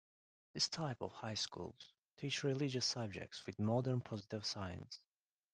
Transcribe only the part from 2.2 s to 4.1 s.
religious subjects with modern